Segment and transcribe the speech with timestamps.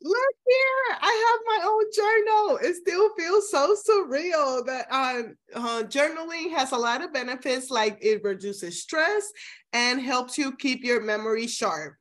[0.00, 2.58] Look here, I have my own journal.
[2.62, 5.22] It still feels so surreal that uh,
[5.54, 9.30] uh, journaling has a lot of benefits, like it reduces stress
[9.72, 11.94] and helps you keep your memory sharp.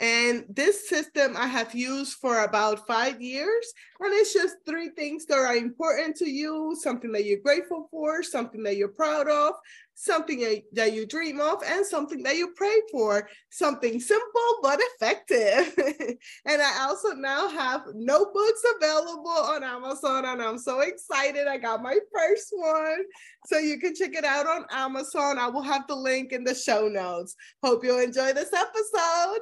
[0.00, 3.72] And this system I have used for about five years.
[4.00, 8.24] And it's just three things that are important to you something that you're grateful for,
[8.24, 9.54] something that you're proud of,
[9.94, 13.28] something that you dream of, and something that you pray for.
[13.50, 15.72] Something simple but effective.
[16.46, 21.46] and I also now have notebooks available on Amazon, and I'm so excited.
[21.46, 23.04] I got my first one.
[23.46, 25.38] So you can check it out on Amazon.
[25.38, 27.34] I will have the link in the show notes.
[27.62, 29.40] Hope you enjoy this episode.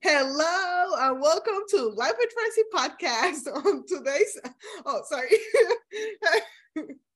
[0.00, 3.46] Hello and welcome to Life with Francy podcast.
[3.66, 4.40] On today's,
[4.86, 6.96] oh, sorry.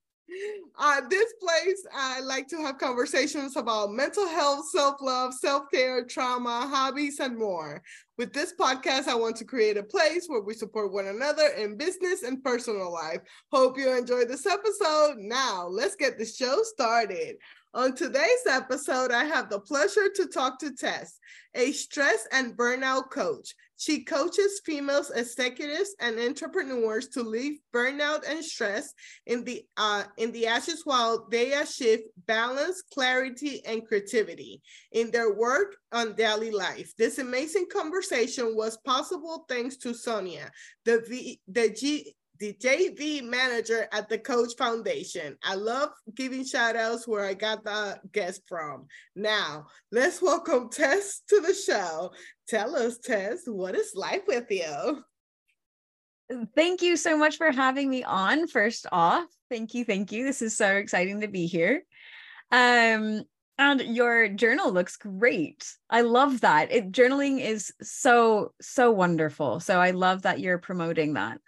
[0.77, 6.05] uh, this place, I like to have conversations about mental health, self love, self care,
[6.05, 7.81] trauma, hobbies, and more.
[8.17, 11.77] With this podcast, I want to create a place where we support one another in
[11.77, 13.21] business and personal life.
[13.51, 15.17] Hope you enjoy this episode.
[15.17, 17.37] Now, let's get the show started.
[17.73, 21.19] On today's episode, I have the pleasure to talk to Tess,
[21.53, 23.53] a stress and burnout coach.
[23.77, 28.91] She coaches female executives and entrepreneurs to leave burnout and stress
[29.27, 34.61] in the uh, in the ashes while they achieve balance, clarity, and creativity
[34.91, 36.91] in their work on daily life.
[36.97, 40.51] This amazing conversation was possible thanks to Sonia,
[40.83, 45.37] the v, the G, the JV manager at the Coach Foundation.
[45.43, 48.87] I love giving shout outs where I got the guest from.
[49.15, 52.11] Now, let's welcome Tess to the show.
[52.47, 55.03] Tell us, Tess, what is life with you?
[56.55, 58.47] Thank you so much for having me on.
[58.47, 60.25] First off, thank you, thank you.
[60.25, 61.83] This is so exciting to be here.
[62.51, 63.23] Um,
[63.57, 65.65] and your journal looks great.
[65.89, 66.71] I love that.
[66.71, 69.59] It journaling is so so wonderful.
[69.59, 71.39] So I love that you're promoting that.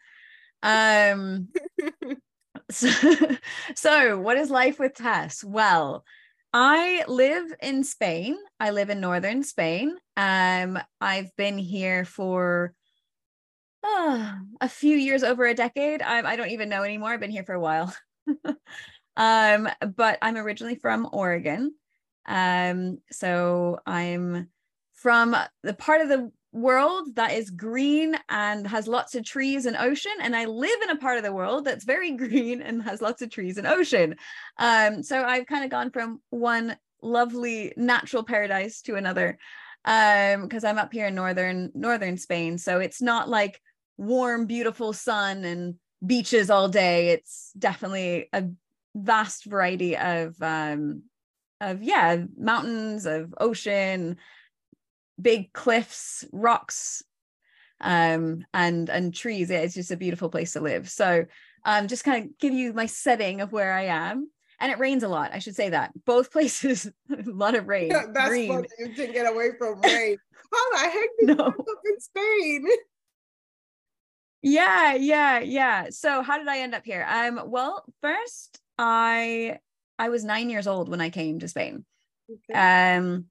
[0.64, 1.50] Um,
[2.72, 2.90] so,
[3.76, 5.44] so, what is life with Tess?
[5.44, 6.04] Well,
[6.54, 8.36] I live in Spain.
[8.60, 9.96] I live in northern Spain.
[10.18, 12.74] Um, I've been here for
[13.84, 16.02] uh, a few years, over a decade.
[16.02, 17.12] I, I don't even know anymore.
[17.12, 17.94] I've been here for a while.
[19.18, 21.74] um, but I'm originally from Oregon.
[22.26, 24.50] Um, so I'm
[24.94, 29.78] from the part of the world that is green and has lots of trees and
[29.78, 33.02] ocean and i live in a part of the world that's very green and has
[33.02, 34.16] lots of trees and ocean.
[34.58, 39.38] Um so i've kind of gone from one lovely natural paradise to another
[39.86, 42.58] um because i'm up here in northern northern spain.
[42.58, 43.62] So it's not like
[43.98, 47.10] warm beautiful sun and beaches all day.
[47.10, 48.46] It's definitely a
[48.96, 51.04] vast variety of um
[51.62, 54.18] of yeah mountains of ocean
[55.22, 57.04] big cliffs, rocks,
[57.82, 59.50] um, and and trees.
[59.50, 60.90] Yeah, it's just a beautiful place to live.
[60.90, 61.26] So
[61.66, 64.30] um, just kind of give you my setting of where I am.
[64.62, 65.32] And it rains a lot.
[65.34, 67.92] I should say that both places, a lot of rain.
[67.92, 68.50] Yeah, that's Green.
[68.50, 68.68] funny.
[68.80, 70.18] You can get away from rain.
[70.52, 71.34] How the heck did no.
[71.36, 72.68] you end up in Spain?
[74.42, 75.88] yeah, yeah, yeah.
[75.92, 77.06] So how did I end up here?
[77.08, 79.60] Um, well, first I
[79.98, 81.86] I was nine years old when I came to Spain.
[82.50, 82.98] Okay.
[82.98, 83.26] Um,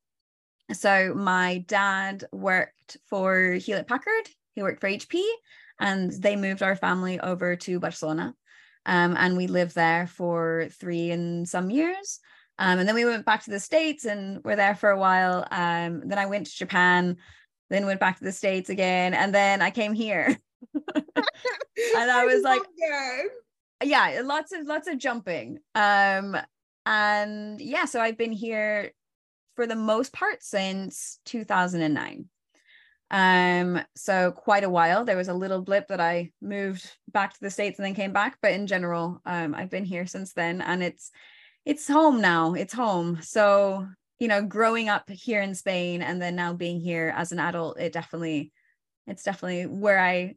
[0.73, 4.29] so my dad worked for Hewlett Packard.
[4.55, 5.23] He worked for HP,
[5.81, 8.35] and they moved our family over to Barcelona.
[8.87, 12.21] Um, and we lived there for three and some years.
[12.59, 15.47] Um, and then we went back to the States and were there for a while.
[15.51, 17.17] Um, then I went to Japan,
[17.71, 20.37] then went back to the States again, and then I came here.
[20.95, 22.63] and I was like,
[23.85, 25.59] yeah, lots of lots of jumping.
[25.75, 26.37] Um,
[26.85, 28.93] and yeah, so I've been here
[29.59, 32.27] for the most part since 2009.
[33.11, 35.05] Um, so quite a while.
[35.05, 38.13] There was a little blip that I moved back to the States and then came
[38.13, 41.11] back, but in general, um, I've been here since then and it's
[41.65, 42.55] it's home now.
[42.55, 43.19] It's home.
[43.21, 43.89] So,
[44.21, 47.81] you know, growing up here in Spain and then now being here as an adult,
[47.81, 48.53] it definitely
[49.09, 50.37] it's definitely where I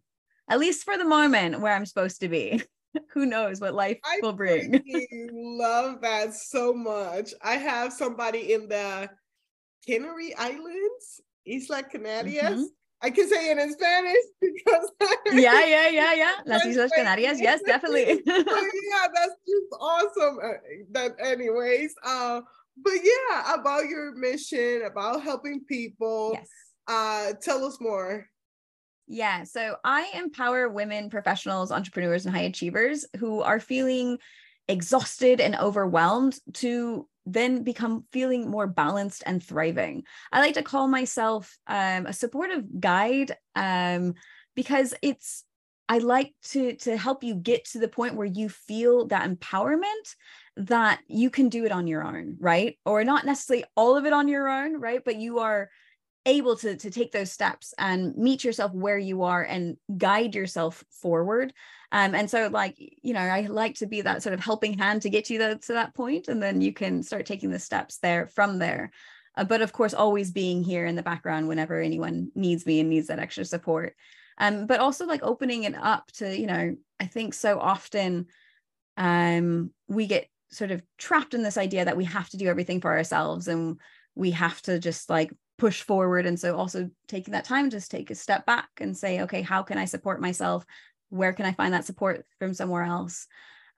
[0.50, 2.63] at least for the moment where I'm supposed to be.
[3.13, 4.81] who knows what life I will bring.
[5.31, 7.34] love that so much.
[7.42, 9.10] I have somebody in the
[9.86, 12.54] Canary Islands, Isla Canarias.
[12.54, 12.63] Mm-hmm.
[13.04, 14.92] I can say it in Spanish because
[15.33, 16.33] yeah, yeah, yeah, yeah.
[16.45, 18.22] Las Islas Canarias, yes, definitely.
[18.25, 20.38] but yeah, that's just awesome.
[20.44, 20.50] Uh,
[20.92, 22.42] that, anyways, uh,
[22.78, 26.31] but yeah, about your mission, about helping people.
[26.33, 26.48] Yes.
[26.88, 28.28] Uh, tell us more.
[29.07, 29.44] Yeah.
[29.44, 34.19] So I empower women, professionals, entrepreneurs, and high achievers who are feeling
[34.68, 40.03] exhausted and overwhelmed to then become feeling more balanced and thriving.
[40.31, 44.15] I like to call myself um, a supportive guide um,
[44.56, 45.44] because it's
[45.89, 50.15] I like to to help you get to the point where you feel that empowerment
[50.56, 52.77] that you can do it on your own, right?
[52.85, 55.01] Or not necessarily all of it on your own, right?
[55.03, 55.69] But you are
[56.25, 60.83] able to to take those steps and meet yourself where you are and guide yourself
[60.89, 61.53] forward.
[61.91, 65.01] Um and so like you know i like to be that sort of helping hand
[65.01, 67.97] to get you to, to that point and then you can start taking the steps
[67.97, 68.91] there from there.
[69.35, 72.89] Uh, but of course always being here in the background whenever anyone needs me and
[72.89, 73.95] needs that extra support.
[74.38, 78.27] Um but also like opening it up to you know i think so often
[78.97, 82.81] um we get sort of trapped in this idea that we have to do everything
[82.81, 83.79] for ourselves and
[84.15, 85.31] we have to just like
[85.62, 86.25] push forward.
[86.25, 89.62] And so also taking that time just take a step back and say okay how
[89.62, 90.66] can i support myself?
[91.10, 93.28] Where can i find that support from somewhere else?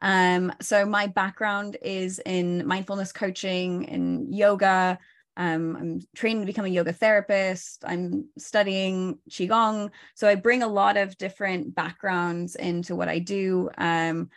[0.01, 4.97] Um, so my background is in mindfulness coaching and yoga.
[5.35, 7.83] Um, i'm training to become a yoga therapist.
[7.85, 9.91] I'm studying qigong.
[10.15, 13.69] So i bring a lot of different backgrounds into what i do.
[13.77, 14.29] Um,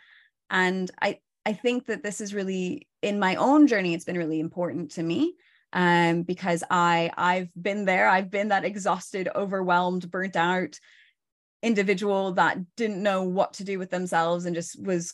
[0.49, 4.41] and i i think that this is really in my own journey it's been really
[4.41, 5.35] important to me
[5.73, 8.07] um, because I I've been there.
[8.07, 10.79] I've been that exhausted, overwhelmed, burnt out
[11.61, 15.13] individual that didn't know what to do with themselves and just was,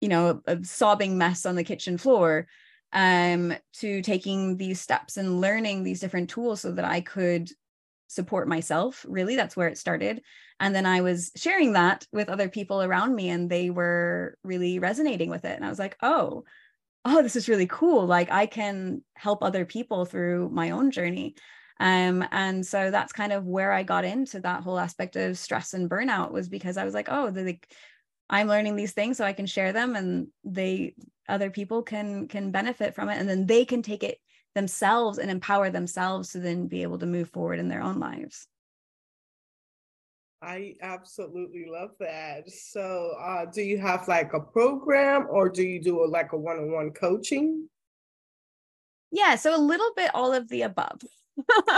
[0.00, 2.46] you know, a, a sobbing mess on the kitchen floor.
[2.90, 7.50] Um, to taking these steps and learning these different tools so that I could
[8.06, 9.04] support myself.
[9.06, 10.22] Really, that's where it started.
[10.58, 14.78] And then I was sharing that with other people around me, and they were really
[14.78, 15.54] resonating with it.
[15.54, 16.44] And I was like, oh,
[17.08, 18.06] oh this is really cool.
[18.06, 21.34] Like i can help other people through my own journey.
[21.80, 25.74] Um, and so that's kind of where i got into that whole aspect of stress
[25.74, 27.72] and burnout was because i was like oh like
[28.28, 30.94] i'm learning these things so i can share them and they
[31.28, 33.18] other people can can benefit from it.
[33.18, 34.18] And then they can take it
[34.54, 38.48] themselves and empower themselves to then be able to move forward in their own lives
[40.40, 42.48] I absolutely love that.
[42.50, 46.36] So, uh, do you have like a program or do you do a, like a
[46.36, 47.68] one on one coaching?
[49.10, 51.00] Yeah, so a little bit all of the above.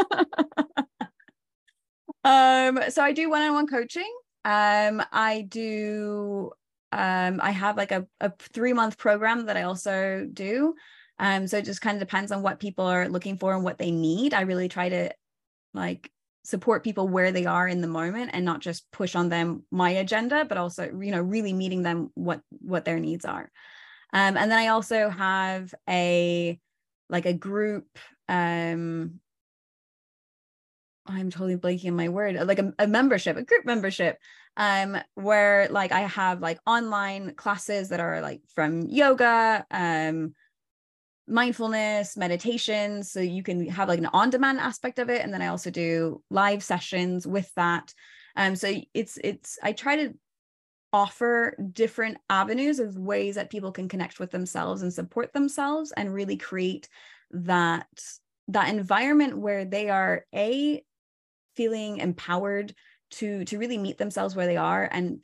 [2.25, 4.13] um, so I do one on one coaching.
[4.45, 6.51] Um, I do,
[6.93, 10.75] um, I have like a, a three month program that I also do.
[11.19, 13.79] Um, so it just kind of depends on what people are looking for and what
[13.79, 14.35] they need.
[14.35, 15.11] I really try to
[15.73, 16.11] like
[16.43, 19.91] support people where they are in the moment and not just push on them my
[19.91, 23.51] agenda but also you know really meeting them what what their needs are.
[24.13, 26.59] Um, and then i also have a
[27.09, 27.87] like a group
[28.29, 29.21] um
[31.07, 34.19] i'm totally blanking on my word like a, a membership a group membership
[34.57, 40.35] um where like i have like online classes that are like from yoga um
[41.31, 45.47] mindfulness meditation so you can have like an on-demand aspect of it and then i
[45.47, 47.95] also do live sessions with that.
[48.37, 50.15] Um so it's it's i try to
[50.93, 56.13] offer different avenues of ways that people can connect with themselves and support themselves and
[56.13, 56.89] really create
[57.31, 57.87] that
[58.49, 60.83] that environment where they are a
[61.57, 62.75] feeling empowered
[63.11, 65.23] to to really meet themselves where they are and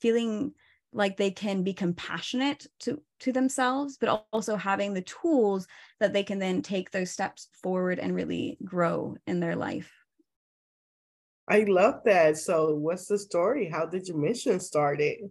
[0.00, 0.52] feeling
[0.92, 5.66] like they can be compassionate to to themselves but also having the tools
[6.00, 9.92] that they can then take those steps forward and really grow in their life.
[11.48, 12.36] I love that.
[12.38, 13.70] So what's the story?
[13.72, 15.30] How did your mission started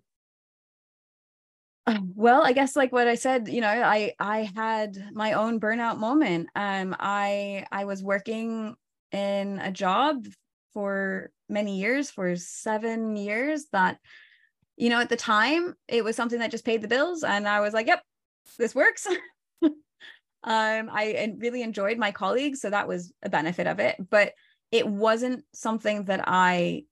[1.88, 5.60] uh, well i guess like what i said you know i i had my own
[5.60, 6.50] burnout moment.
[6.56, 8.76] Um i i was working
[9.12, 10.26] in a job
[10.74, 14.00] for many years for 7 years that
[14.78, 17.24] you know, at the time, it was something that just paid the bills.
[17.24, 18.02] And I was like, yep,
[18.58, 19.08] this works.
[19.64, 19.74] um,
[20.44, 22.62] I really enjoyed my colleagues.
[22.62, 23.96] So that was a benefit of it.
[24.10, 24.34] But
[24.72, 26.84] it wasn't something that I,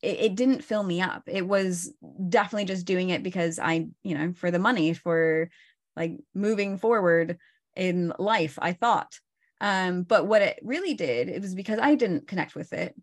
[0.00, 1.24] it, it didn't fill me up.
[1.26, 1.92] It was
[2.28, 5.50] definitely just doing it because I, you know, for the money, for
[5.96, 7.38] like moving forward
[7.76, 9.18] in life, I thought.
[9.60, 12.94] Um, but what it really did, it was because I didn't connect with it.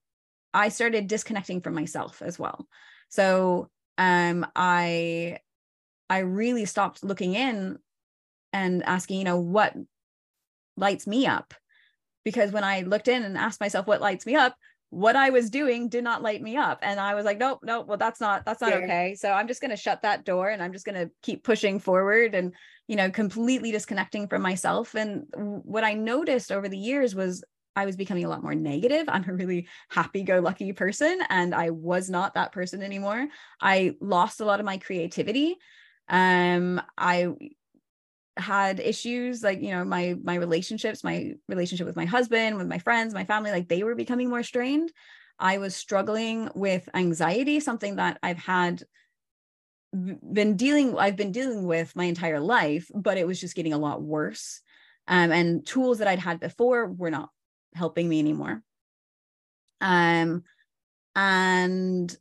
[0.54, 2.68] I started disconnecting from myself as well.
[3.12, 5.38] So um, I
[6.10, 7.78] I really stopped looking in
[8.52, 9.76] and asking, you know, what
[10.76, 11.54] lights me up?
[12.26, 14.56] Because when I looked in and asked myself what lights me up,
[14.90, 16.80] what I was doing did not light me up.
[16.82, 18.78] And I was like, nope, nope, well, that's not, that's not yeah.
[18.78, 19.16] okay.
[19.16, 21.80] So I'm just going to shut that door and I'm just going to keep pushing
[21.80, 22.54] forward and,
[22.88, 24.94] you know, completely disconnecting from myself.
[24.94, 27.42] And what I noticed over the years was
[27.76, 29.06] I was becoming a lot more negative.
[29.08, 33.28] I'm a really happy go lucky person, and I was not that person anymore.
[33.62, 35.58] I lost a lot of my creativity.
[36.10, 37.30] Um, I
[38.38, 42.80] had issues like you know my my relationships my relationship with my husband with my
[42.80, 44.90] friends my family like they were becoming more strained
[45.42, 48.84] I was struggling with anxiety, something that I've had
[49.92, 53.78] been dealing I've been dealing with my entire life, but it was just getting a
[53.78, 54.62] lot worse.
[55.08, 57.30] Um, and tools that I'd had before were not
[57.74, 58.62] helping me anymore.
[59.80, 60.44] Um,
[61.16, 62.16] and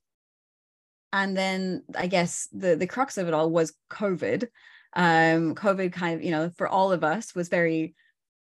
[1.13, 4.49] and then I guess the the crux of it all was COVID.
[4.95, 7.95] Um, COVID kind of, you know, for all of us was very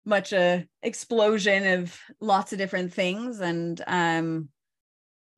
[0.04, 4.48] much a explosion of lots of different things and um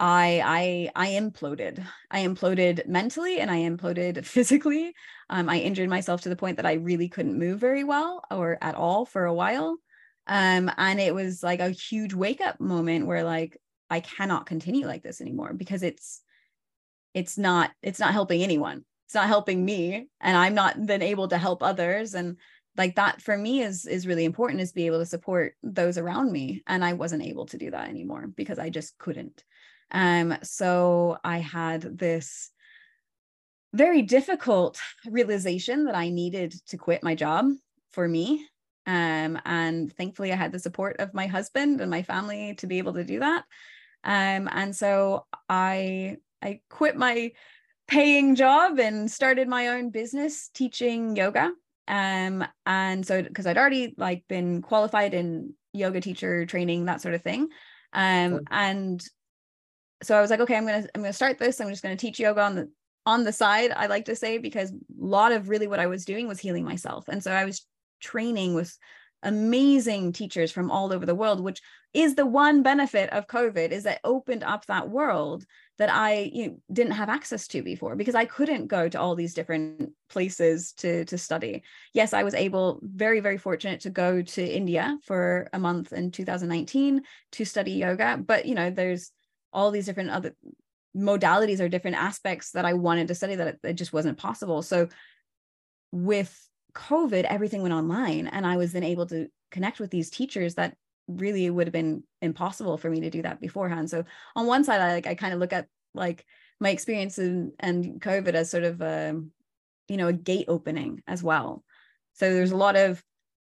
[0.01, 1.87] I I I imploded.
[2.11, 4.93] I imploded mentally and I imploded physically.
[5.31, 8.59] Um, I injured myself to the point that I really couldn't move very well or
[8.61, 9.79] at all for a while.
[10.27, 13.59] Um, and it was like a huge wake up moment where like
[13.91, 16.23] I cannot continue like this anymore because it's
[17.13, 18.85] it's not it's not helping anyone.
[19.07, 22.15] It's not helping me, and I'm not then able to help others.
[22.15, 22.39] And
[22.77, 26.33] like that for me is is really important is be able to support those around
[26.33, 29.45] me and i wasn't able to do that anymore because i just couldn't
[29.91, 32.51] um so i had this
[33.73, 37.47] very difficult realization that i needed to quit my job
[37.93, 38.47] for me
[38.87, 42.79] um and thankfully i had the support of my husband and my family to be
[42.79, 43.45] able to do that.
[44.05, 47.33] Um and so i i quit my
[47.89, 51.53] paying job and started my own business teaching yoga.
[51.89, 57.15] Um and so because i'd already like been qualified in yoga teacher training that sort
[57.15, 57.49] of thing.
[57.93, 59.03] Um and
[60.03, 61.61] so i was like okay i'm gonna i'm gonna start this.
[61.61, 62.71] I'm just gonna teach yoga on the
[63.07, 66.07] on the side i like to say because a lot of really what i was
[66.07, 67.07] doing was healing myself.
[67.09, 67.67] And so i was
[68.05, 68.77] training with
[69.23, 71.63] amazing teachers from all over the world which
[71.95, 75.45] is the one benefit of covid is that opened up that world
[75.79, 79.17] that I you know, didn't have access to before because I couldn't go to all
[79.17, 81.65] these different places to to study.
[81.93, 86.13] Yes, I was able, very very fortunate to go to India for a month in
[86.13, 88.17] 2019 to study yoga.
[88.25, 89.11] But you know, there's
[89.53, 90.35] all these different other
[90.97, 94.63] modalities or different aspects that I wanted to study that it, it just wasn't possible.
[94.63, 94.89] So
[95.91, 100.55] with COVID, everything went online, and I was then able to connect with these teachers
[100.57, 100.77] that
[101.07, 103.91] really would have been impossible for me to do that beforehand.
[103.91, 104.05] So
[104.35, 106.25] on one side, I like I kind of look at like
[106.61, 109.21] my experience in, and COVID as sort of a,
[109.89, 111.63] you know, a gate opening as well.
[112.15, 113.03] So there's a lot of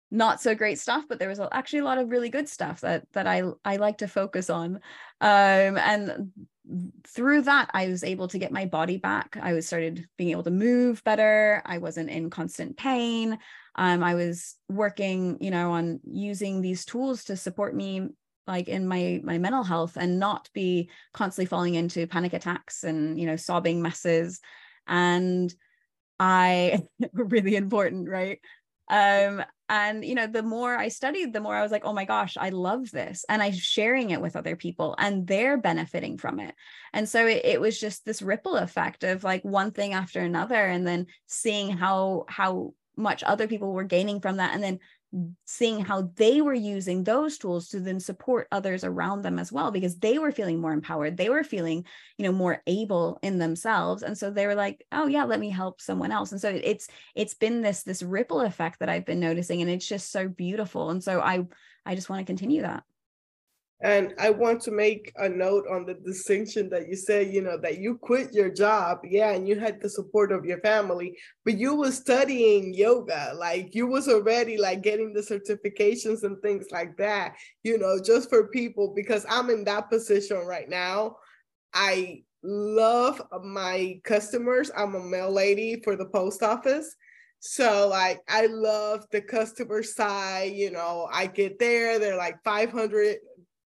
[0.10, 3.06] not so great stuff, but there was actually a lot of really good stuff that
[3.14, 4.76] that I I like to focus on.
[5.20, 6.32] Um, and
[7.06, 9.38] through that, I was able to get my body back.
[9.42, 11.62] I was started being able to move better.
[11.66, 13.38] I wasn't in constant pain
[13.78, 18.10] um, i was working you know on using these tools to support me
[18.46, 23.20] like in my my mental health and not be constantly falling into panic attacks and
[23.20, 24.40] you know sobbing messes
[24.88, 25.54] and
[26.20, 26.82] i
[27.14, 28.40] really important right
[28.90, 32.06] um and you know the more i studied the more i was like oh my
[32.06, 33.26] gosh i love this.
[33.28, 36.56] And i'm sharing it with other people and they're benefiting from it.
[36.94, 40.56] And so it, it was just this ripple effect of like one thing after another
[40.66, 44.54] and then seeing how how much other people were gaining from that.
[44.54, 44.80] And then
[45.46, 49.72] seeing how they were using those tools to then support others around them as well
[49.72, 51.18] because they were feeling more empowered.
[51.18, 51.86] They were feeling
[52.18, 54.04] you know more able in themselves.
[54.04, 56.32] And so they were like oh yeah let me help someone else.
[56.32, 59.88] And so it's it's been this this ripple effect that i've been noticing and it's
[59.88, 60.90] just so beautiful.
[60.90, 61.46] And so i
[61.86, 62.84] i just want to continue that
[63.82, 67.58] and I want to make a note on the distinction that you said, you know,
[67.60, 71.16] that you quit your job, yeah, and you had the support of your family,
[71.46, 76.66] but you were studying yoga, like you was already like getting the certifications and things
[76.72, 81.18] like that, you know, just for people because I'm in that position right now.
[81.74, 84.72] I love my customers.
[84.76, 86.96] I'm a mail lady for the post office.
[87.40, 93.18] So like I love the customer side, you know, I get there, they're like 500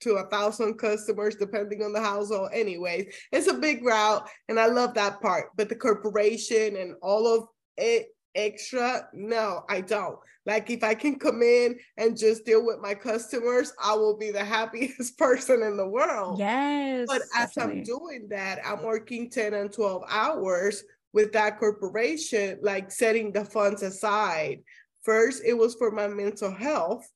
[0.03, 2.49] to a thousand customers depending on the household.
[2.53, 5.49] Anyways it's a big route and i love that part.
[5.55, 10.17] But the corporation and all of it extra no i don't.
[10.45, 14.31] Like if i can come in and just deal with my customers i will be
[14.31, 16.39] the happiest person in the world.
[16.39, 17.79] Yes but as definitely.
[17.79, 20.83] i'm doing that i'm working 10 and 12 hours
[21.13, 24.59] with that corporation like setting the funds aside.
[25.03, 27.07] First it was for my mental health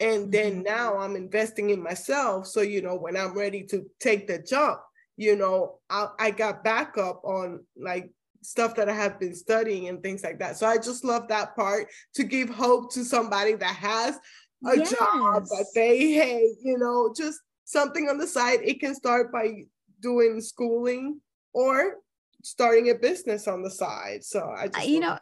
[0.00, 0.62] and then mm-hmm.
[0.62, 4.80] now i'm investing in myself so you know when i'm ready to take the jump
[5.16, 8.10] you know I, I got backup on like
[8.42, 11.56] stuff that i have been studying and things like that so i just love that
[11.56, 14.18] part to give hope to somebody that has
[14.66, 14.90] a yes.
[14.90, 19.62] job that they hey you know just something on the side it can start by
[20.00, 21.20] doing schooling
[21.52, 21.96] or
[22.42, 25.18] starting a business on the side so i just you know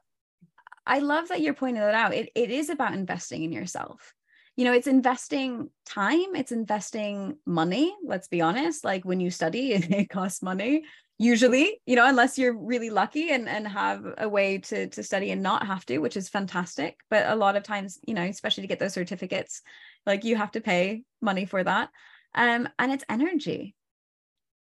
[0.86, 2.12] I love that you're pointing that out.
[2.12, 4.12] It, it is about investing in yourself
[4.56, 9.72] you know it's investing time it's investing money let's be honest like when you study
[9.72, 10.84] it costs money
[11.18, 15.30] usually you know unless you're really lucky and and have a way to to study
[15.30, 16.98] and not have to which is fantastic.
[17.08, 19.62] But a lot of times you know especially to get those certificates
[20.06, 21.90] like you have to pay money for that.
[22.34, 23.76] Um and it's energy.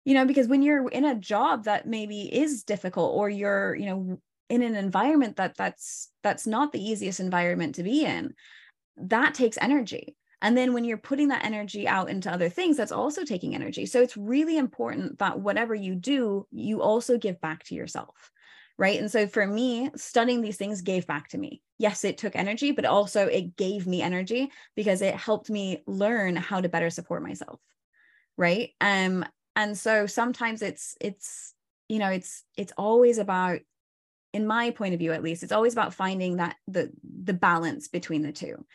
[0.05, 3.87] You know because when you're in a job that maybe is difficult or you're you
[3.87, 4.19] know
[4.49, 8.35] in an environment that that's that's not the easiest environment to be in
[8.97, 10.15] that takes energy.
[10.41, 13.85] And then when you're putting that energy out into other things that's also taking energy.
[13.85, 18.31] So it's really important that whatever you do you also give back to yourself
[18.79, 18.99] right?
[18.99, 21.61] And so for me studying these things gave back to me.
[21.77, 26.35] Yes it took energy but also it gave me energy because it helped me learn
[26.35, 27.59] how to better support myself
[28.37, 28.71] right?
[28.81, 31.53] Um and so sometimes it's it's
[31.87, 33.59] you know it's it's always about
[34.33, 36.91] in my point of view at least it's always about finding that the
[37.23, 38.65] the balance between the two.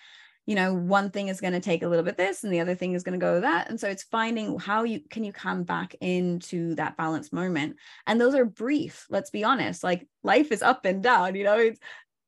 [0.46, 2.74] You know one thing is going to take a little bit this and the other
[2.74, 3.68] thing is going to go that.
[3.68, 7.76] And so it's finding how you can you come back into that balance moment.
[8.06, 11.58] And those are brief let's be honest like life is up and down you know
[11.58, 11.80] it's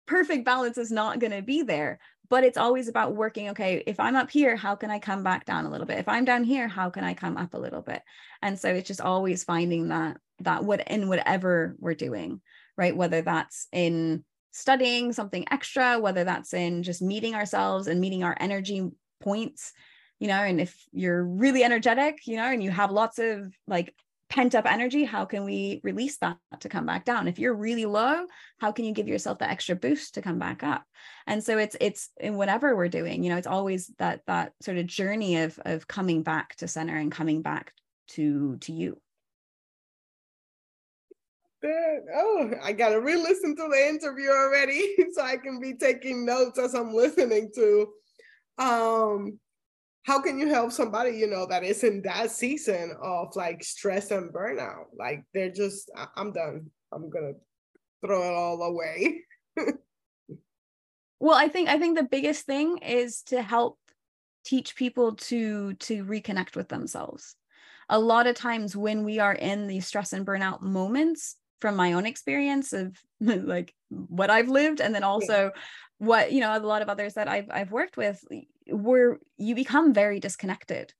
[0.06, 2.00] perfect balance is not going to be there.
[2.28, 5.46] But it's always about working okay if i'm up here how can i come back
[5.46, 5.98] down a little bit?
[5.98, 8.02] If i'm down here how can i come up a little bit?
[8.42, 12.40] And so it's just always finding that that what in whatever we're doing
[12.80, 12.96] right?
[12.96, 18.36] Whether that's in studying something extra whether that's in just meeting ourselves and meeting our
[18.40, 18.88] energy
[19.20, 19.72] points
[20.18, 23.94] you know and if you're really energetic you know and you have lots of like
[24.28, 27.26] pent up energy how can we release that to come back down?
[27.26, 28.26] If you're really low
[28.58, 30.84] how can you give yourself that extra boost to come back up?
[31.26, 34.78] And so it's it's in whatever we're doing you know it's always that that sort
[34.78, 37.72] of journey of of coming back to center and coming back
[38.10, 39.00] to to you
[41.64, 46.74] oh i gotta re-listen to the interview already so i can be taking notes as
[46.74, 47.86] i'm listening to
[48.58, 49.38] um
[50.04, 54.10] how can you help somebody you know that is in that season of like stress
[54.10, 54.86] and burnout?
[54.98, 56.70] Like they're just i'm done.
[56.92, 57.32] I'm gonna
[58.04, 59.20] throw it all away.
[61.22, 63.78] Well i think i think the biggest thing is to help
[64.42, 67.36] teach people to to reconnect with themselves.
[67.90, 71.92] A lot of times when we are in these stress and burnout moments from my
[71.92, 75.60] own experience of like what i've lived and then also yeah.
[75.98, 78.22] what you know a lot of others that i've i've worked with
[78.70, 80.92] where you become very disconnected.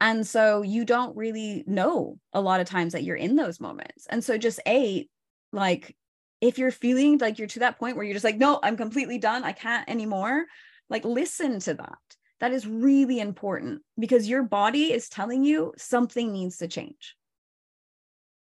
[0.00, 4.06] And so you don't really know a lot of times that you're in those moments.
[4.10, 5.06] And so just a
[5.52, 5.96] like
[6.40, 9.18] if you're feeling like you're to that point where you're just like no i'm completely
[9.18, 9.44] done.
[9.44, 10.46] I can't anymore
[10.90, 11.98] like listen to that.
[12.40, 17.14] That is really important because your body is telling you something needs to change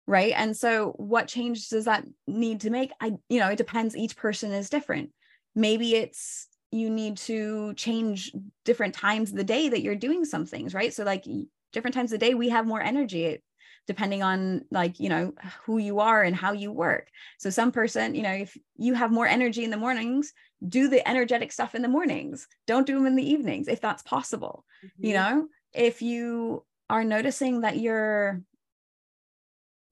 [0.09, 0.33] right?
[0.35, 2.91] And so what change does that need to make?
[3.01, 3.95] I you know it depends.
[3.95, 5.11] Each person is different.
[5.55, 8.33] Maybe it's you need to change
[8.65, 10.93] different times of the day that you're doing some things right?
[10.93, 11.25] So like
[11.73, 13.43] different times of the day we have more energy
[13.87, 15.33] depending on like you know
[15.65, 17.09] who you are and how you work.
[17.39, 20.33] So some person you know if you have more energy in the mornings
[20.67, 22.49] do the energetic stuff in the mornings.
[22.67, 25.07] Don't do them in the evenings if that's possible mm-hmm.
[25.07, 25.49] you know?
[25.75, 28.41] If you are noticing that you're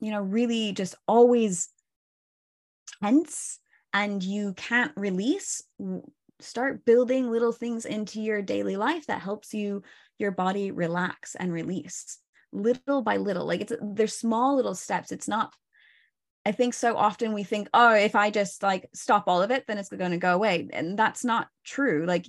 [0.07, 1.69] you know really just always
[3.03, 3.59] tense
[3.93, 5.63] and you can't release
[6.41, 9.83] start building little things into your daily life that helps you
[10.19, 12.19] your body relax and release
[12.53, 13.47] little by little.
[13.47, 15.13] Like it's there's small little steps.
[15.13, 15.53] It's not
[16.45, 19.65] i think so often we think oh if i just like stop all of it
[19.67, 20.69] then it's going to go away.
[20.73, 22.05] And that's not true.
[22.07, 22.27] Like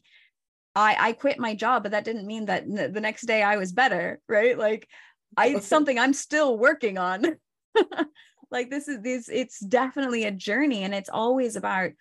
[0.76, 3.72] i i quit my job but that didn't mean that the next day i was
[3.72, 4.58] better right?
[4.58, 4.88] Like
[5.36, 7.38] i it's something i'm still working on
[8.52, 11.92] like this is this it's definitely a journey and it's always about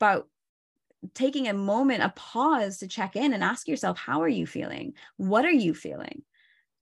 [0.00, 0.28] about
[1.12, 4.94] taking a moment, a pause to check in and ask yourself, how are you feeling?
[5.16, 6.22] What are you feeling?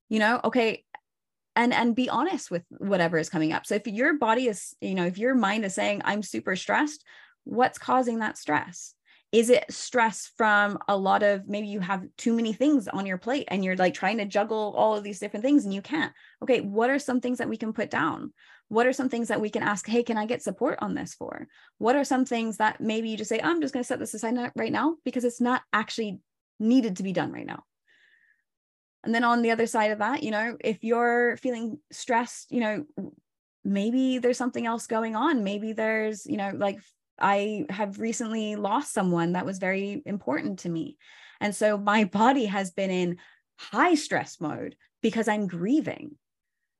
[0.08, 0.84] You know, okay.
[1.56, 3.66] And and be honest with whatever is coming up.
[3.66, 7.04] So if your body is, you know, if your mind is saying, I'm super stressed,
[7.44, 8.94] what's causing that stress?
[9.32, 13.16] Is it stress from a lot of maybe you have too many things on your
[13.16, 16.12] plate and you're like trying to juggle all of these different things and you can't?
[16.42, 18.32] Okay, what are some things that we can put down?
[18.72, 21.12] what are some things that we can ask hey can i get support on this
[21.12, 23.98] for what are some things that maybe you just say i'm just going to set
[23.98, 26.18] this aside right now because it's not actually
[26.58, 27.62] needed to be done right now
[29.04, 32.60] and then on the other side of that you know if you're feeling stressed you
[32.60, 32.84] know
[33.62, 36.80] maybe there's something else going on maybe there's you know like
[37.18, 40.96] i have recently lost someone that was very important to me
[41.40, 43.18] and so my body has been in
[43.58, 46.16] high stress mode because i'm grieving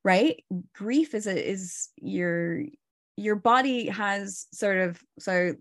[0.04, 2.62] right grief is a is your
[3.16, 5.54] your body has sort of so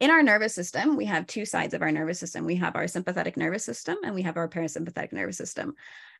[0.00, 2.46] in our nervous system, we have two sides of our nervous system.
[2.46, 5.74] We have our sympathetic nervous system and we have our parasympathetic nervous system.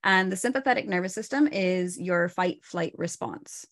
[0.05, 3.67] And the sympathetic nervous system is your fight flight response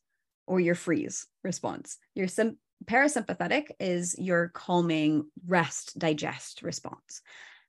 [0.48, 1.98] or your freeze response.
[2.14, 7.22] Your sim- parasympathetic is your calming rest digest response.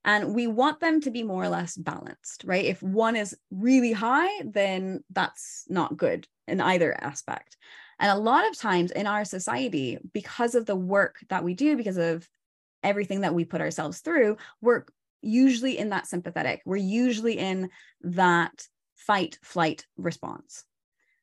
[0.05, 2.65] And we want them to be more or less balanced, right?
[2.65, 7.57] If one is really high, then that's not good in either aspect.
[7.99, 11.75] And a lot of times in our society, because of the work that we do,
[11.75, 12.27] because of
[12.81, 14.85] everything that we put ourselves through, we're
[15.21, 16.61] usually in that sympathetic.
[16.65, 17.69] We're usually in
[18.01, 20.63] that fight flight response.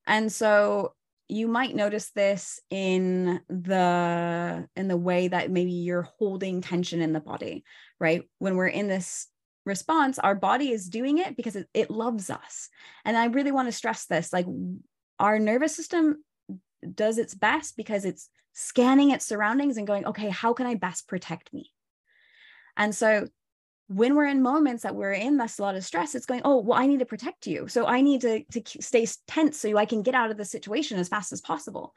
[0.06, 0.92] And so
[1.28, 7.12] you might notice this in the in the way that maybe you're holding tension in
[7.12, 7.64] the body,
[7.98, 8.22] right?
[8.38, 9.26] When we're in this
[9.64, 12.68] response, our body is doing it because it, it loves us.
[13.04, 14.46] And I really want to stress this like
[15.18, 16.22] our nervous system
[16.94, 21.08] does its best because it's scanning its surroundings and going, okay, how can I best
[21.08, 21.72] protect me?
[22.76, 23.26] And so
[23.88, 26.58] when we're in moments that we're in that's a lot of stress, it's going, oh,
[26.58, 27.68] well, I need to protect you.
[27.68, 30.98] So I need to, to stay tense so I can get out of the situation
[30.98, 31.94] as fast as possible.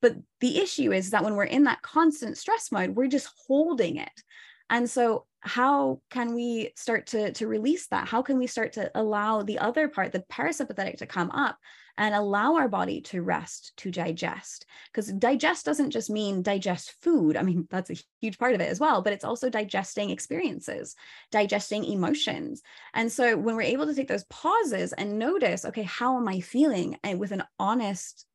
[0.00, 3.96] But the issue is that when we're in that constant stress mode, we're just holding
[3.96, 4.22] it.
[4.70, 8.08] And so how can we start to, to release that?
[8.08, 11.58] How can we start to allow the other part, the parasympathetic, to come up
[11.98, 14.66] and allow our body to rest, to digest?
[14.92, 17.36] Because digest doesn't just mean digest food.
[17.36, 20.94] I mean, that's a huge part of it as well, but it's also digesting experiences,
[21.30, 22.62] digesting emotions.
[22.94, 26.40] And so when we're able to take those pauses and notice, okay, how am I
[26.40, 26.96] feeling?
[27.02, 28.26] And with an honest,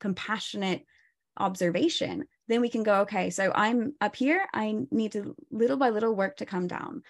[0.00, 0.84] compassionate
[1.36, 4.44] observation, then we can go, okay, so I'm up here.
[4.52, 7.02] I need to little by little work to come down,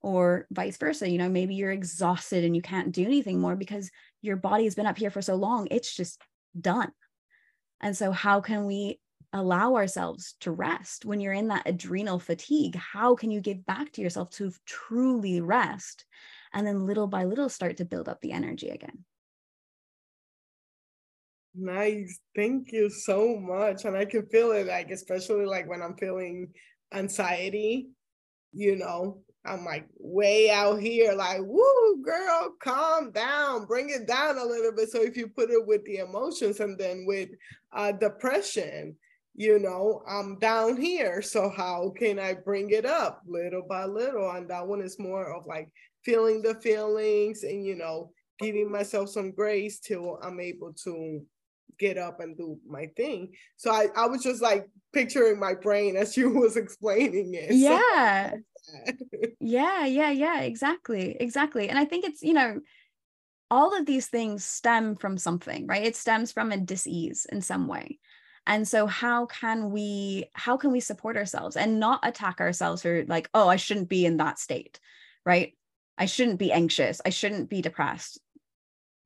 [0.00, 1.08] or vice versa.
[1.08, 3.90] You know, maybe you're exhausted and you can't do anything more because
[4.22, 6.20] your body has been up here for so long, it's just
[6.58, 6.92] done.
[7.80, 9.00] And so, how can we
[9.32, 12.76] allow ourselves to rest when you're in that adrenal fatigue?
[12.76, 16.04] How can you give back to yourself to truly rest?
[16.52, 19.04] And then little by little start to build up the energy again.
[21.54, 22.18] Nice.
[22.34, 23.84] Thank you so much.
[23.84, 26.48] And I can feel it like, especially like when I'm feeling
[26.92, 27.88] anxiety,
[28.52, 34.38] you know, I'm like way out here, like, woo, girl, calm down, bring it down
[34.38, 34.90] a little bit.
[34.90, 37.30] So if you put it with the emotions and then with
[37.72, 38.96] uh, depression,
[39.34, 41.20] you know, I'm down here.
[41.22, 44.30] So how can I bring it up little by little?
[44.30, 45.68] And that one is more of like
[46.04, 51.22] feeling the feelings and, you know, giving myself some grace till I'm able to
[51.78, 53.32] get up and do my thing.
[53.56, 57.52] So I, I was just like picturing my brain as you was explaining it.
[57.52, 58.30] Yeah.
[58.30, 58.38] So
[59.40, 61.16] yeah, yeah, yeah, exactly.
[61.18, 61.68] Exactly.
[61.68, 62.60] And I think it's, you know,
[63.50, 65.84] all of these things stem from something, right?
[65.84, 67.98] It stems from a disease in some way.
[68.46, 73.04] And so how can we how can we support ourselves and not attack ourselves for
[73.06, 74.80] like, oh, I shouldn't be in that state,
[75.24, 75.54] right?
[75.98, 77.00] I shouldn't be anxious.
[77.04, 78.20] I shouldn't be depressed.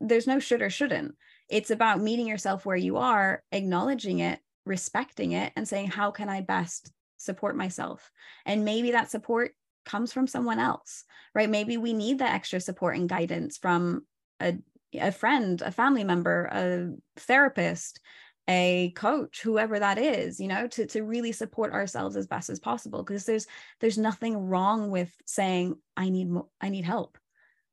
[0.00, 1.14] There's no should or shouldn't
[1.48, 6.28] it's about meeting yourself where you are, acknowledging it, respecting it, and saying, how can
[6.28, 8.10] I best support myself?
[8.44, 9.52] And maybe that support
[9.84, 11.04] comes from someone else,
[11.34, 11.48] right?
[11.48, 14.06] Maybe we need that extra support and guidance from
[14.40, 14.58] a,
[14.94, 18.00] a friend, a family member, a therapist,
[18.48, 22.58] a coach whoever that is you know to, to really support ourselves as best as
[22.58, 23.02] possible.
[23.02, 23.46] Because there's
[23.80, 26.28] there's nothing wrong with saying i need
[26.60, 27.18] i need help.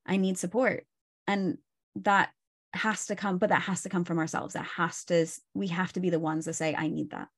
[0.05, 0.85] I need support.
[1.25, 1.57] And
[1.95, 2.29] that
[2.73, 4.53] has to come but that has to come from ourselves.
[4.53, 7.29] That has to we have to be the ones that say i need that.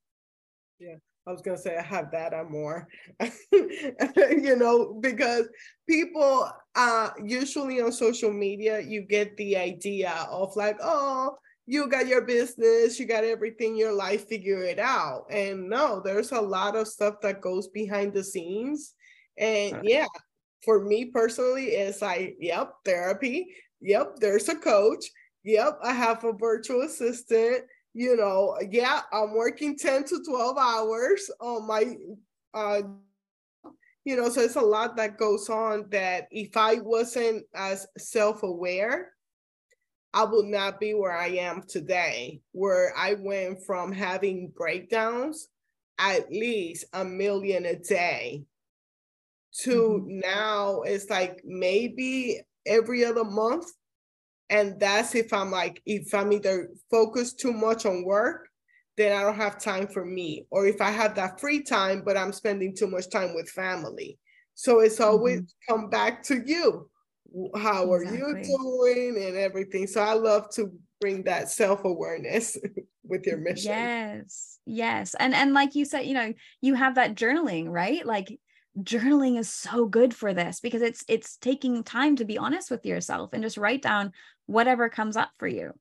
[0.80, 0.96] Yeah
[1.28, 2.88] i was going to say i have that or more
[3.52, 5.48] you know because
[5.88, 12.08] people uh usually on social media you get the idea of like oh you got
[12.08, 16.76] your business you got everything your life figure it out and no there's a lot
[16.76, 18.94] of stuff that goes behind the scenes
[19.38, 19.84] and right.
[19.84, 20.08] yeah
[20.66, 25.06] for me personally it's like yep therapy yep there's a coach
[25.44, 27.64] Yep, I have a virtual assistant.
[27.94, 31.96] You know, yeah, I'm working 10 to 12 hours on my
[32.54, 32.82] uh
[34.06, 39.12] you know, so it's a lot that goes on that if I wasn't as self-aware,
[40.14, 45.50] I would not be where I am today, where I went from having breakdowns
[46.00, 48.46] at least a million a day
[49.52, 50.20] to mm-hmm.
[50.20, 53.66] now it's like maybe every other month
[54.50, 58.48] and that's if I'm like, if I'm either focused too much on work,
[58.98, 60.46] then I don't have time for me.
[60.50, 64.18] Or if I have that free time, but I'm spending too much time with family.
[64.56, 65.74] So it's always mm-hmm.
[65.74, 66.90] come back to you.
[67.56, 68.22] How exactly.
[68.22, 69.88] are you doing and everything?
[69.88, 72.58] So I love to bring that self awareness.
[73.10, 73.72] with your mission.
[73.72, 74.60] Yes.
[74.66, 75.16] Yes.
[75.20, 78.06] And and like you said, you know, you have that journaling, right?
[78.06, 78.40] Like
[78.80, 82.86] journaling is so good for this because it's it's taking time to be honest with
[82.86, 84.14] yourself and just write down
[84.50, 85.74] whatever comes up for you.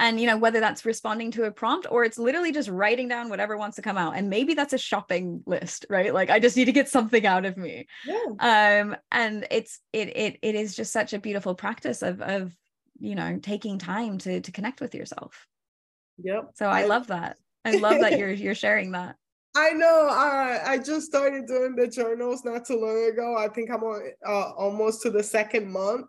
[0.00, 3.30] And you know whether that's responding to a prompt or it's literally just writing down
[3.30, 4.16] whatever wants to come out.
[4.16, 6.14] And maybe that's a shopping list right?
[6.14, 7.86] Like i just need to get something out of me.
[8.06, 8.24] Yeah.
[8.38, 12.54] um and it's it it it is just such a beautiful practice of of
[13.00, 15.46] you know taking time to to connect with yourself.
[16.22, 16.50] Yep.
[16.54, 17.36] So i, love that.
[17.64, 19.16] I love that you're you're sharing that.
[19.56, 20.08] I know.
[20.08, 23.36] I I just started doing the journals not too long ago.
[23.36, 26.06] I think I'm on uh, almost to the second month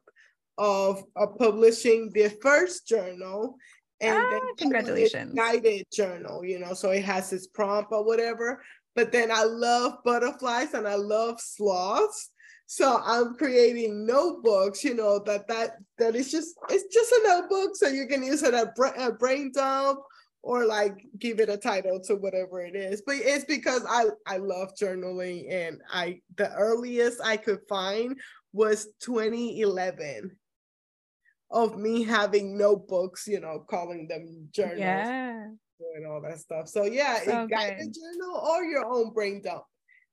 [0.59, 3.55] of, of publishing the first journal,
[4.01, 6.45] and ah, then congratulations guided journal.
[6.45, 8.61] You know, so it has its prompt or whatever.
[8.95, 12.31] But then I love butterflies and I love sloths.
[12.65, 17.75] So I'm creating notebooks, you know, that that that is just it's just a notebook,
[17.75, 19.99] so you can use it at, at brain dump
[20.43, 23.01] or like give it a title to whatever it is.
[23.05, 28.19] But it's because I I love journaling and I the earliest I could find
[28.53, 30.35] was 2011
[31.51, 34.79] of me having notebooks, you know, calling them journals.
[34.79, 35.45] Yeah.
[35.95, 36.67] And all that stuff.
[36.67, 39.63] So yeah, so it got a journal or your own brain dump.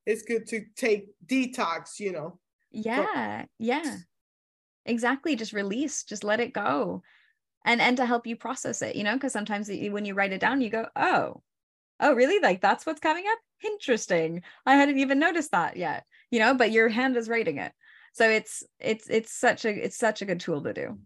[0.07, 2.39] It's good to take detox, you know.
[2.71, 3.97] Yeah, yeah.
[4.85, 5.35] Exactly.
[5.35, 7.03] Just release, just let it go
[7.67, 10.41] and and to help you process it you know because sometimes when you write it
[10.41, 11.43] down you go oh
[12.01, 16.39] oh really like that's what's coming up interesting i hadn't even noticed that yet you
[16.39, 17.73] know but your hand is writing it
[18.15, 20.99] so it's it's it's such a it's such a good tool to do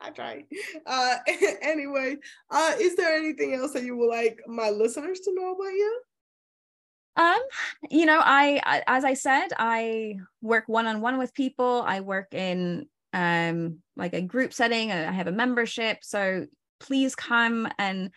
[0.00, 0.44] I try.
[0.86, 1.16] Uh,
[1.62, 2.16] anyway,
[2.50, 6.00] uh, is there anything else that you would like my listeners to know about you?
[7.16, 7.40] Um,
[7.90, 11.84] you know, I as I said, I work one on one with people.
[11.86, 14.90] I work in um, like a group setting.
[14.90, 15.98] I have a membership.
[16.02, 16.46] So
[16.78, 18.10] please come and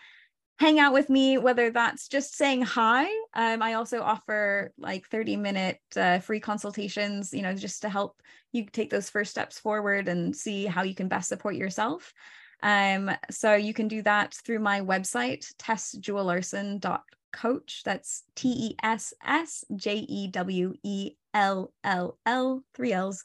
[0.59, 3.05] hang out with me, whether that's just saying hi.
[3.33, 8.21] Um, I also offer like 30 minute uh, free consultations, you know, just to help
[8.51, 12.13] you take those first steps forward and see how you can best support yourself.
[12.61, 17.81] Um, so you can do that through my website, tessjewelllarsen.coach.
[17.83, 23.23] That's T E S S J E W E L L L, three L's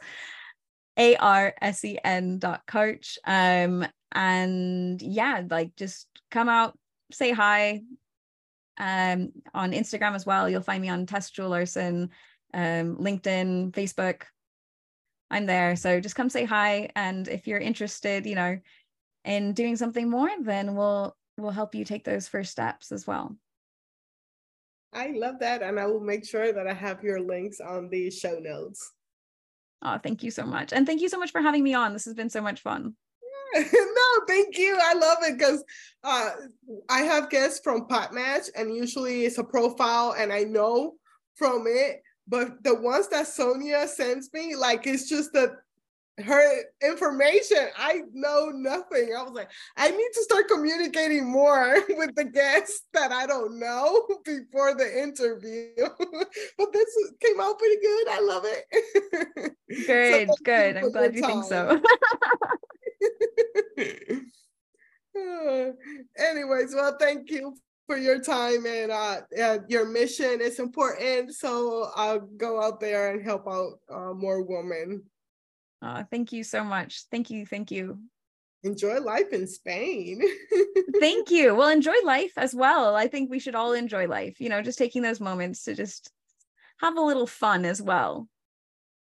[1.01, 6.77] a-r-s-e-n dot coach um and yeah like just come out
[7.11, 7.81] say hi
[8.79, 10.49] um on instagram as well.
[10.49, 12.11] You'll find me on Tess Jewell-Larsen
[12.55, 14.23] um linkedin facebook.
[15.31, 15.77] I'm there.
[15.77, 16.89] So just come say hi.
[16.97, 18.59] And if you're interested you know
[19.25, 23.37] in doing something more then we'll we'll help you take those first steps as well.
[24.93, 25.63] I love that.
[25.63, 28.93] And i will make sure that i have your links on the show notes.
[29.83, 30.73] Oh, thank you so much.
[30.73, 31.93] And thank you so much for having me on.
[31.93, 32.95] This has been so much fun.
[33.73, 34.79] no, thank you.
[34.83, 35.65] I love it because
[36.05, 36.31] uh,
[36.89, 40.95] I have guests from Podmatch, and usually it's a profile, and I know
[41.37, 42.03] from it.
[42.27, 45.57] But the ones that Sonia sends me, like it's just that
[46.21, 47.69] her information.
[47.77, 49.15] I know nothing.
[49.17, 53.59] I was like, I need to start communicating more with the guests that I don't
[53.59, 55.71] know before the interview.
[56.59, 58.09] but this came out pretty good.
[58.09, 59.55] I love it.
[59.87, 60.77] Good, so good.
[60.77, 61.31] I'm glad you time.
[61.31, 61.81] think so.
[66.39, 67.57] Anyways, well, thank you
[67.89, 71.35] for your time and uh, uh, your mission is important.
[71.35, 75.03] So I'll go out there and help out uh, more women.
[75.83, 77.07] Oh, thank you so much.
[77.11, 77.45] Thank you.
[77.45, 77.99] Thank you.
[78.63, 80.23] Enjoy life in Spain.
[81.01, 81.57] thank you.
[81.57, 82.95] Well, enjoy life as well.
[82.95, 86.13] I think we should all enjoy life, you know, just taking those moments to just
[86.81, 88.29] have a little fun as well.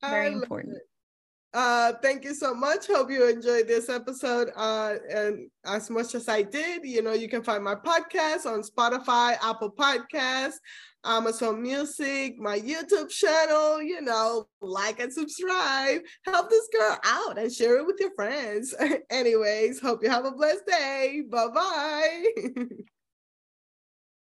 [0.00, 0.78] Very important.
[1.55, 2.87] Uh, thank you so much.
[2.87, 4.49] Hope you enjoyed this episode.
[4.57, 8.62] Uh, and as much as I did, you know, you can find my podcast on
[8.62, 10.55] Spotify, Apple Podcasts,
[11.05, 16.01] Amazon Music, my YouTube channel, you know, like and subscribe.
[16.25, 18.75] Help this girl out and share it with your friends.
[19.11, 21.23] Anyways, hope you have a blessed day.
[21.29, 22.25] Bye bye.